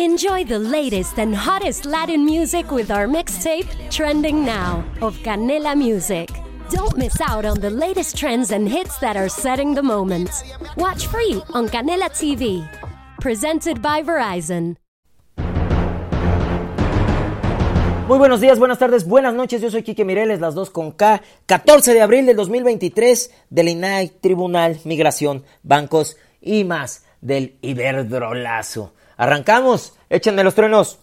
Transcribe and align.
Enjoy 0.00 0.42
the 0.42 0.58
latest 0.58 1.20
and 1.20 1.32
hottest 1.32 1.84
Latin 1.86 2.24
music 2.24 2.72
with 2.72 2.90
our 2.90 3.06
mixtape, 3.06 3.68
Trending 3.92 4.44
Now, 4.44 4.84
of 5.00 5.16
Canela 5.18 5.76
Music. 5.78 6.28
Don't 6.68 6.96
miss 6.96 7.20
out 7.20 7.44
on 7.44 7.60
the 7.60 7.70
latest 7.70 8.16
trends 8.16 8.50
and 8.50 8.68
hits 8.68 8.98
that 8.98 9.16
are 9.16 9.28
setting 9.28 9.72
the 9.72 9.84
moment. 9.84 10.30
Watch 10.76 11.06
free 11.06 11.40
on 11.52 11.68
Canela 11.68 12.10
TV. 12.10 12.68
Presented 13.20 13.80
by 13.80 14.02
Verizon. 14.02 14.78
Muy 18.08 18.18
buenos 18.18 18.40
días, 18.40 18.58
buenas 18.58 18.80
tardes, 18.80 19.06
buenas 19.06 19.34
noches. 19.34 19.62
Yo 19.62 19.70
soy 19.70 19.84
Quique 19.84 20.04
Mireles, 20.04 20.40
las 20.40 20.56
dos 20.56 20.70
con 20.70 20.90
K. 20.90 21.22
14 21.46 21.94
de 21.94 22.02
abril 22.02 22.26
del 22.26 22.34
2023 22.34 23.30
del 23.48 23.68
INAI, 23.68 24.08
Tribunal, 24.20 24.80
Migración, 24.82 25.44
Bancos 25.62 26.16
y 26.40 26.64
más 26.64 27.04
del 27.20 27.58
Iberdrolazo. 27.62 28.92
Arrancamos, 29.16 29.94
échenme 30.10 30.42
los 30.42 30.54
truenos. 30.54 30.98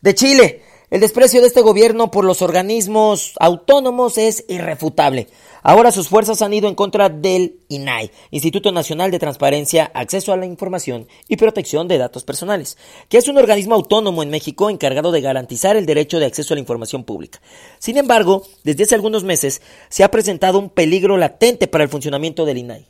De 0.00 0.14
Chile, 0.14 0.64
el 0.90 1.00
desprecio 1.00 1.40
de 1.40 1.46
este 1.46 1.60
gobierno 1.60 2.10
por 2.10 2.24
los 2.24 2.42
organismos 2.42 3.34
autónomos 3.38 4.18
es 4.18 4.44
irrefutable. 4.48 5.28
Ahora 5.62 5.92
sus 5.92 6.08
fuerzas 6.08 6.42
han 6.42 6.52
ido 6.52 6.68
en 6.68 6.74
contra 6.74 7.08
del 7.08 7.60
INAI, 7.68 8.10
Instituto 8.30 8.72
Nacional 8.72 9.12
de 9.12 9.20
Transparencia, 9.20 9.90
Acceso 9.94 10.32
a 10.32 10.36
la 10.36 10.46
Información 10.46 11.06
y 11.28 11.36
Protección 11.36 11.86
de 11.86 11.98
Datos 11.98 12.24
Personales, 12.24 12.76
que 13.08 13.18
es 13.18 13.28
un 13.28 13.38
organismo 13.38 13.76
autónomo 13.76 14.22
en 14.24 14.30
México 14.30 14.68
encargado 14.68 15.12
de 15.12 15.20
garantizar 15.20 15.76
el 15.76 15.86
derecho 15.86 16.18
de 16.18 16.26
acceso 16.26 16.54
a 16.54 16.56
la 16.56 16.60
información 16.60 17.04
pública. 17.04 17.40
Sin 17.78 17.96
embargo, 17.96 18.42
desde 18.64 18.84
hace 18.84 18.94
algunos 18.96 19.22
meses 19.22 19.62
se 19.90 20.02
ha 20.02 20.10
presentado 20.10 20.58
un 20.58 20.70
peligro 20.70 21.16
latente 21.18 21.68
para 21.68 21.84
el 21.84 21.90
funcionamiento 21.90 22.44
del 22.44 22.58
INAI. 22.58 22.88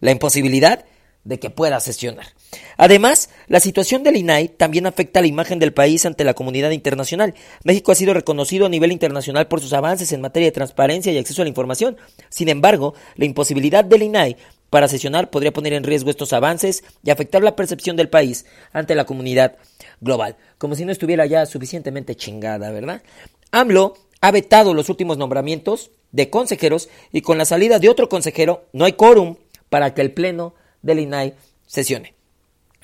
La 0.00 0.10
imposibilidad 0.10 0.84
de 1.24 1.38
que 1.38 1.50
pueda 1.50 1.80
sesionar. 1.80 2.26
Además, 2.76 3.30
la 3.48 3.60
situación 3.60 4.02
del 4.02 4.16
INAI 4.16 4.48
también 4.48 4.86
afecta 4.86 5.18
a 5.18 5.22
la 5.22 5.28
imagen 5.28 5.58
del 5.58 5.72
país 5.72 6.06
ante 6.06 6.24
la 6.24 6.34
comunidad 6.34 6.70
internacional. 6.70 7.34
México 7.64 7.92
ha 7.92 7.96
sido 7.96 8.14
reconocido 8.14 8.66
a 8.66 8.68
nivel 8.68 8.92
internacional 8.92 9.48
por 9.48 9.60
sus 9.60 9.72
avances 9.72 10.12
en 10.12 10.20
materia 10.20 10.48
de 10.48 10.52
transparencia 10.52 11.12
y 11.12 11.18
acceso 11.18 11.42
a 11.42 11.44
la 11.44 11.48
información. 11.48 11.96
Sin 12.28 12.48
embargo, 12.48 12.94
la 13.16 13.24
imposibilidad 13.24 13.84
del 13.84 14.02
INAI 14.02 14.36
para 14.70 14.88
sesionar 14.88 15.30
podría 15.30 15.52
poner 15.52 15.72
en 15.72 15.84
riesgo 15.84 16.10
estos 16.10 16.32
avances 16.32 16.84
y 17.02 17.10
afectar 17.10 17.42
la 17.42 17.56
percepción 17.56 17.96
del 17.96 18.08
país 18.08 18.44
ante 18.72 18.94
la 18.94 19.06
comunidad 19.06 19.56
global, 20.00 20.36
como 20.58 20.74
si 20.74 20.84
no 20.84 20.92
estuviera 20.92 21.26
ya 21.26 21.46
suficientemente 21.46 22.16
chingada, 22.16 22.70
¿verdad? 22.70 23.02
AMLO 23.52 23.94
ha 24.20 24.30
vetado 24.30 24.74
los 24.74 24.88
últimos 24.88 25.16
nombramientos 25.16 25.92
de 26.10 26.28
consejeros 26.28 26.88
y 27.12 27.20
con 27.20 27.38
la 27.38 27.44
salida 27.44 27.78
de 27.78 27.88
otro 27.88 28.08
consejero 28.08 28.64
no 28.72 28.84
hay 28.84 28.94
quórum 28.94 29.36
para 29.68 29.94
que 29.94 30.00
el 30.00 30.12
Pleno 30.12 30.54
del 30.84 31.00
INAI 31.00 31.34
sesione. 31.66 32.14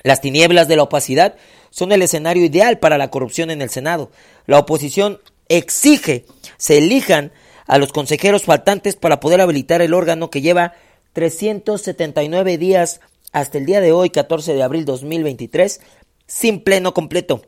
Las 0.03 0.19
tinieblas 0.19 0.67
de 0.67 0.75
la 0.75 0.83
opacidad 0.83 1.35
son 1.69 1.91
el 1.91 2.01
escenario 2.01 2.43
ideal 2.43 2.79
para 2.79 2.97
la 2.97 3.09
corrupción 3.09 3.51
en 3.51 3.61
el 3.61 3.69
Senado. 3.69 4.11
La 4.45 4.59
oposición 4.59 5.21
exige 5.47 6.25
se 6.57 6.77
elijan 6.77 7.31
a 7.67 7.77
los 7.77 7.93
consejeros 7.93 8.43
faltantes 8.43 8.95
para 8.95 9.19
poder 9.19 9.41
habilitar 9.41 9.81
el 9.81 9.93
órgano 9.93 10.29
que 10.29 10.41
lleva 10.41 10.73
379 11.13 12.57
días 12.57 12.99
hasta 13.31 13.57
el 13.57 13.65
día 13.65 13.79
de 13.79 13.91
hoy, 13.91 14.09
14 14.09 14.53
de 14.53 14.63
abril 14.63 14.85
2023, 14.85 15.79
sin 16.25 16.61
pleno 16.61 16.93
completo. 16.93 17.43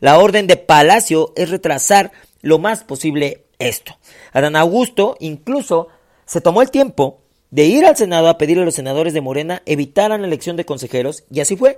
La 0.00 0.18
orden 0.18 0.46
de 0.46 0.56
Palacio 0.56 1.32
es 1.36 1.50
retrasar 1.50 2.12
lo 2.42 2.58
más 2.58 2.84
posible 2.84 3.44
esto. 3.58 3.96
Adán 4.32 4.56
Augusto 4.56 5.16
incluso 5.20 5.88
se 6.26 6.40
tomó 6.40 6.60
el 6.60 6.70
tiempo 6.70 7.21
de 7.52 7.66
ir 7.66 7.84
al 7.84 7.96
Senado 7.96 8.28
a 8.28 8.38
pedirle 8.38 8.62
a 8.62 8.66
los 8.66 8.74
senadores 8.74 9.12
de 9.12 9.20
Morena 9.20 9.62
evitaran 9.66 10.22
la 10.22 10.26
elección 10.26 10.56
de 10.56 10.64
consejeros, 10.64 11.24
y 11.30 11.40
así 11.40 11.54
fue, 11.54 11.76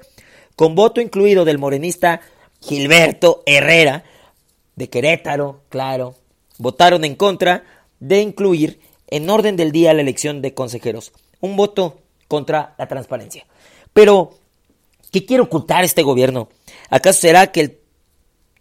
con 0.55 0.77
voto 0.77 1.01
incluido 1.01 1.45
del 1.45 1.59
morenista 1.59 2.21
Gilberto 2.61 3.43
Herrera, 3.45 4.05
de 4.77 4.89
Querétaro, 4.89 5.63
claro, 5.69 6.15
votaron 6.59 7.05
en 7.05 7.17
contra 7.17 7.65
de 7.99 8.21
incluir 8.21 8.79
en 9.09 9.29
orden 9.29 9.57
del 9.57 9.73
día 9.73 9.93
la 9.95 10.03
elección 10.03 10.43
de 10.43 10.55
consejeros, 10.55 11.13
un 11.41 11.57
voto 11.57 11.99
contra 12.29 12.77
la 12.79 12.87
transparencia. 12.87 13.45
Pero, 13.93 14.31
¿qué 15.11 15.27
quiere 15.27 15.43
ocultar 15.43 15.83
este 15.83 16.03
gobierno? 16.03 16.49
¿Acaso 16.89 17.21
será 17.21 17.49
que 17.49 17.61
el 17.61 17.79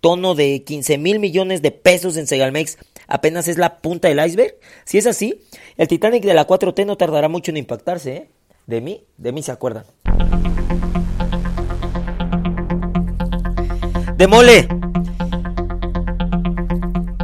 tono 0.02 0.34
de 0.34 0.64
15 0.64 0.98
mil 0.98 1.20
millones 1.20 1.62
de 1.62 1.72
pesos 1.72 2.18
en 2.18 2.26
Segalmex 2.26 2.80
apenas 3.14 3.48
es 3.48 3.60
la 3.60 3.78
punta 3.78 4.08
del 4.08 4.26
iceberg? 4.26 4.56
Si 4.86 4.98
es 4.98 5.06
así, 5.06 5.40
el 5.78 5.88
Titanic 5.88 6.24
de 6.24 6.34
la 6.34 6.48
4T 6.48 6.84
no 6.86 6.98
tardará 6.98 7.30
mucho 7.30 7.52
en 7.52 7.58
impactarse, 7.58 8.16
¿eh? 8.16 8.30
De 8.66 8.82
mí, 8.82 9.06
de 9.18 9.32
mí 9.32 9.44
se 9.44 9.52
acuerdan. 9.52 9.86
Demole. 14.18 14.68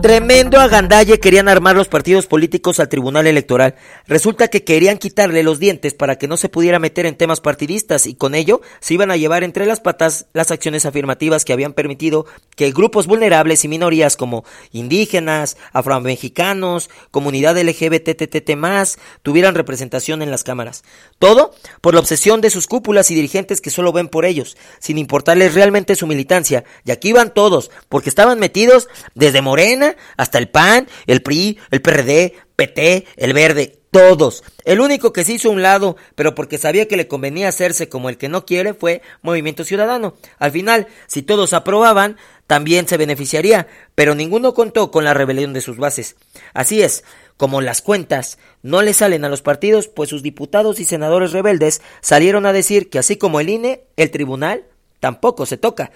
Tremendo 0.02 0.62
agandalle 0.62 1.20
querían 1.20 1.50
armar 1.50 1.76
los 1.76 1.90
partidos 1.90 2.26
políticos 2.26 2.80
al 2.80 2.88
Tribunal 2.88 3.28
Electoral. 3.28 3.76
Resulta 4.08 4.48
que 4.48 4.64
querían 4.64 4.98
quitarle 4.98 5.44
los 5.44 5.60
dientes 5.60 5.94
para 5.94 6.18
que 6.18 6.28
no 6.28 6.38
se 6.38 6.48
pudiera 6.48 6.80
meter 6.80 7.06
en 7.06 7.18
temas 7.18 7.42
partidistas 7.42 8.08
y 8.08 8.16
con 8.16 8.34
ello 8.34 8.62
se 8.80 8.94
iban 8.94 9.12
a 9.12 9.18
llevar 9.18 9.44
entre 9.44 9.66
las 9.66 9.82
patas 9.82 10.28
las 10.32 10.52
acciones 10.52 10.86
afirmativas 10.86 11.44
que 11.44 11.52
habían 11.52 11.74
permitido 11.74 12.26
que 12.56 12.72
grupos 12.72 13.08
vulnerables 13.08 13.66
y 13.66 13.68
minorías 13.68 14.16
como 14.16 14.46
indígenas, 14.72 15.58
afromexicanos, 15.74 16.90
comunidad 17.12 17.58
LGBTTT 17.58 18.56
más 18.56 19.00
tuvieran 19.22 19.56
representación 19.56 20.22
en 20.22 20.32
las 20.32 20.46
cámaras. 20.46 20.84
Todo 21.20 21.54
por 21.82 21.94
la 21.94 22.00
obsesión 22.00 22.40
de 22.40 22.52
sus 22.52 22.68
cúpulas 22.68 23.12
y 23.12 23.16
dirigentes 23.16 23.60
que 23.60 23.70
solo 23.70 23.92
ven 23.92 24.08
por 24.08 24.24
ellos, 24.24 24.56
sin 24.80 24.98
importarles 24.98 25.56
realmente 25.56 25.96
su 25.96 26.08
militancia. 26.08 26.64
Y 26.86 26.92
aquí 26.92 27.12
van 27.12 27.34
todos, 27.34 27.70
porque 27.90 28.10
estaban 28.10 28.40
metidos 28.40 28.88
desde 29.14 29.42
Morena 29.42 29.89
hasta 30.18 30.38
el 30.38 30.50
PAN, 30.50 30.88
el 31.08 31.22
PRI, 31.22 31.60
el 31.72 31.82
PRD, 31.82 32.34
PT, 32.56 33.06
el 33.18 33.34
Verde, 33.34 33.80
todos. 33.92 34.44
El 34.66 34.80
único 34.82 35.14
que 35.14 35.24
se 35.24 35.34
hizo 35.34 35.50
a 35.50 35.54
un 35.54 35.62
lado, 35.62 35.98
pero 36.16 36.36
porque 36.36 36.58
sabía 36.58 36.88
que 36.88 36.98
le 36.98 37.08
convenía 37.08 37.48
hacerse 37.48 37.90
como 37.90 38.10
el 38.10 38.18
que 38.18 38.30
no 38.30 38.46
quiere, 38.46 38.74
fue 38.74 39.02
Movimiento 39.22 39.64
Ciudadano. 39.64 40.16
Al 40.38 40.52
final, 40.52 40.88
si 41.08 41.22
todos 41.22 41.54
aprobaban, 41.54 42.18
también 42.48 42.88
se 42.88 42.98
beneficiaría, 42.98 43.68
pero 43.96 44.16
ninguno 44.16 44.54
contó 44.54 44.92
con 44.92 45.04
la 45.04 45.14
rebelión 45.14 45.54
de 45.54 45.62
sus 45.62 45.78
bases. 45.78 46.16
Así 46.54 46.82
es, 46.82 47.04
como 47.38 47.62
las 47.62 47.82
cuentas 47.82 48.38
no 48.62 48.82
le 48.82 48.94
salen 48.94 49.24
a 49.24 49.30
los 49.30 49.42
partidos, 49.42 49.88
pues 49.88 50.10
sus 50.10 50.24
diputados 50.24 50.80
y 50.80 50.86
senadores 50.86 51.32
rebeldes 51.32 51.82
salieron 52.02 52.46
a 52.46 52.54
decir 52.54 52.90
que 52.90 53.00
así 53.00 53.18
como 53.18 53.40
el 53.40 53.50
INE, 53.50 53.84
el 53.98 54.12
tribunal 54.12 54.66
tampoco 55.00 55.46
se 55.46 55.58
toca. 55.58 55.92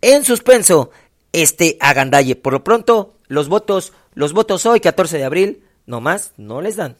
En 0.00 0.24
suspenso, 0.24 0.90
este 1.32 1.76
agandalle. 1.80 2.36
Por 2.36 2.52
lo 2.52 2.64
pronto, 2.64 3.14
los 3.26 3.48
votos, 3.48 3.92
los 4.14 4.32
votos 4.32 4.66
hoy, 4.66 4.80
14 4.80 5.18
de 5.18 5.24
abril, 5.24 5.64
nomás 5.86 6.32
no 6.36 6.60
les 6.60 6.76
dan. 6.76 6.96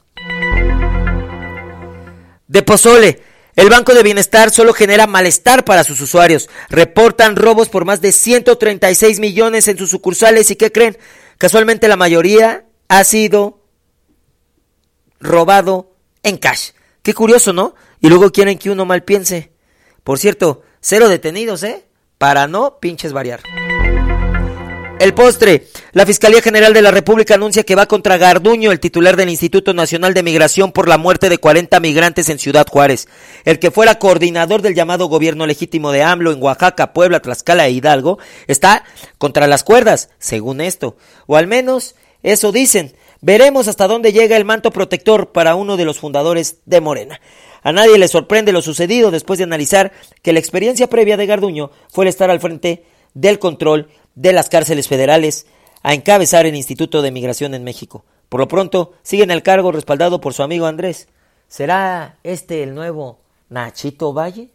De 2.46 2.62
Pozole. 2.62 3.22
El 3.56 3.70
Banco 3.70 3.92
de 3.92 4.04
Bienestar 4.04 4.50
solo 4.50 4.72
genera 4.72 5.08
malestar 5.08 5.64
para 5.64 5.82
sus 5.82 6.00
usuarios. 6.00 6.48
Reportan 6.68 7.34
robos 7.34 7.68
por 7.68 7.84
más 7.84 8.00
de 8.00 8.12
136 8.12 9.18
millones 9.18 9.66
en 9.66 9.76
sus 9.76 9.90
sucursales 9.90 10.50
y 10.52 10.56
¿qué 10.56 10.70
creen? 10.70 10.96
Casualmente 11.38 11.88
la 11.88 11.96
mayoría 11.96 12.66
ha 12.86 13.02
sido 13.02 13.64
robado 15.18 15.96
en 16.22 16.36
cash. 16.36 16.70
Qué 17.02 17.14
curioso, 17.14 17.52
¿no? 17.52 17.74
Y 18.00 18.08
luego 18.08 18.30
quieren 18.30 18.58
que 18.58 18.70
uno 18.70 18.84
mal 18.84 19.02
piense. 19.02 19.52
Por 20.04 20.18
cierto, 20.18 20.62
cero 20.80 21.08
detenidos, 21.08 21.62
¿eh? 21.64 21.84
Para 22.16 22.46
no 22.46 22.78
pinches 22.78 23.12
variar. 23.12 23.40
El 25.00 25.14
postre. 25.14 25.68
La 25.92 26.04
Fiscalía 26.06 26.42
General 26.42 26.74
de 26.74 26.82
la 26.82 26.90
República 26.90 27.34
anuncia 27.34 27.62
que 27.62 27.76
va 27.76 27.86
contra 27.86 28.16
Garduño, 28.16 28.72
el 28.72 28.80
titular 28.80 29.16
del 29.16 29.28
Instituto 29.28 29.72
Nacional 29.72 30.12
de 30.12 30.24
Migración, 30.24 30.72
por 30.72 30.88
la 30.88 30.98
muerte 30.98 31.28
de 31.28 31.38
40 31.38 31.78
migrantes 31.78 32.28
en 32.28 32.40
Ciudad 32.40 32.66
Juárez. 32.68 33.06
El 33.44 33.60
que 33.60 33.70
fuera 33.70 34.00
coordinador 34.00 34.60
del 34.60 34.74
llamado 34.74 35.06
gobierno 35.06 35.46
legítimo 35.46 35.92
de 35.92 36.02
AMLO 36.02 36.32
en 36.32 36.42
Oaxaca, 36.42 36.92
Puebla, 36.92 37.20
Tlaxcala 37.20 37.68
e 37.68 37.70
Hidalgo, 37.70 38.18
está 38.48 38.82
contra 39.18 39.46
las 39.46 39.62
cuerdas, 39.62 40.10
según 40.18 40.60
esto. 40.60 40.96
O 41.26 41.36
al 41.36 41.46
menos 41.46 41.94
eso 42.24 42.50
dicen. 42.50 42.94
Veremos 43.20 43.66
hasta 43.66 43.88
dónde 43.88 44.12
llega 44.12 44.36
el 44.36 44.44
manto 44.44 44.70
protector 44.72 45.32
para 45.32 45.54
uno 45.54 45.76
de 45.76 45.84
los 45.84 45.98
fundadores 45.98 46.58
de 46.66 46.80
Morena. 46.80 47.20
A 47.62 47.72
nadie 47.72 47.98
le 47.98 48.06
sorprende 48.06 48.52
lo 48.52 48.62
sucedido 48.62 49.10
después 49.10 49.38
de 49.38 49.44
analizar 49.44 49.92
que 50.22 50.32
la 50.32 50.38
experiencia 50.38 50.88
previa 50.88 51.16
de 51.16 51.26
Garduño 51.26 51.70
fue 51.88 52.04
el 52.04 52.08
estar 52.08 52.30
al 52.30 52.40
frente 52.40 52.84
del 53.14 53.40
control 53.40 53.88
de 54.18 54.32
las 54.32 54.48
cárceles 54.48 54.88
federales 54.88 55.46
a 55.82 55.94
encabezar 55.94 56.44
el 56.44 56.56
Instituto 56.56 57.02
de 57.02 57.12
Migración 57.12 57.54
en 57.54 57.62
México. 57.62 58.04
Por 58.28 58.40
lo 58.40 58.48
pronto, 58.48 58.92
sigue 59.02 59.22
en 59.22 59.30
el 59.30 59.44
cargo 59.44 59.70
respaldado 59.70 60.20
por 60.20 60.34
su 60.34 60.42
amigo 60.42 60.66
Andrés. 60.66 61.06
¿Será 61.46 62.18
este 62.24 62.64
el 62.64 62.74
nuevo 62.74 63.20
Nachito 63.48 64.12
Valle? 64.12 64.50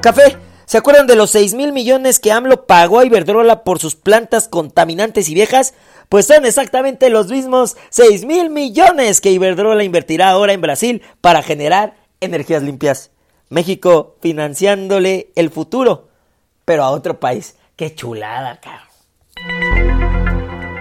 Café. 0.00 0.36
¿Se 0.64 0.78
acuerdan 0.78 1.06
de 1.08 1.16
los 1.16 1.30
6 1.32 1.54
mil 1.54 1.72
millones 1.72 2.20
que 2.20 2.32
AMLO 2.32 2.66
pagó 2.66 3.00
a 3.00 3.04
Iberdrola 3.04 3.64
por 3.64 3.80
sus 3.80 3.96
plantas 3.96 4.48
contaminantes 4.48 5.28
y 5.28 5.34
viejas? 5.34 5.74
Pues 6.08 6.26
son 6.26 6.46
exactamente 6.46 7.10
los 7.10 7.28
mismos 7.28 7.76
6 7.90 8.24
mil 8.24 8.50
millones 8.50 9.20
que 9.20 9.32
Iberdrola 9.32 9.84
invertirá 9.84 10.30
ahora 10.30 10.52
en 10.52 10.60
Brasil 10.60 11.02
para 11.20 11.42
generar 11.42 11.96
energías 12.20 12.62
limpias. 12.62 13.10
México 13.48 14.16
financiándole 14.22 15.32
el 15.34 15.50
futuro, 15.50 16.08
pero 16.64 16.84
a 16.84 16.90
otro 16.90 17.20
país. 17.20 17.56
¡Qué 17.80 17.94
chulada, 17.94 18.60
cabrón! 18.60 18.82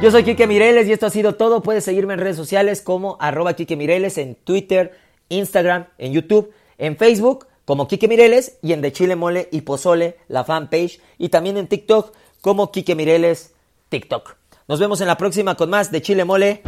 Yo 0.02 0.12
soy 0.12 0.26
Kike 0.26 0.48
Mireles 0.48 0.86
y 0.86 0.92
esto 0.92 1.06
ha 1.06 1.10
sido 1.10 1.36
todo. 1.36 1.64
Puedes 1.64 1.86
seguirme 1.86 2.14
en 2.14 2.20
redes 2.20 2.36
sociales 2.36 2.82
como 2.82 3.16
arroba 3.22 3.54
Kike 3.54 3.78
Mireles 3.78 4.18
en 4.18 4.36
Twitter, 4.36 5.00
Instagram, 5.30 5.86
en 5.98 6.12
YouTube, 6.12 6.52
en 6.78 6.98
Facebook 6.98 7.48
como 7.64 7.88
Quique 7.88 8.10
Mireles 8.10 8.58
y 8.62 8.74
en 8.74 8.82
De 8.82 8.92
Chile 8.92 9.16
Mole 9.16 9.48
y 9.50 9.62
Pozole, 9.62 10.18
la 10.28 10.44
fanpage, 10.44 11.00
y 11.18 11.30
también 11.30 11.56
en 11.56 11.68
TikTok 11.68 12.14
como 12.42 12.70
Quique 12.70 12.96
Mireles 12.96 13.54
TikTok. 13.88 14.36
Nos 14.68 14.82
vemos 14.82 15.00
en 15.00 15.08
la 15.08 15.16
próxima 15.16 15.56
con 15.56 15.70
más 15.70 15.94
de 15.94 16.02
Chile 16.02 16.26
Mole 16.26 16.64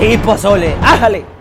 y 0.00 0.16
Pozole. 0.18 0.76
¡Ájale! 0.82 1.37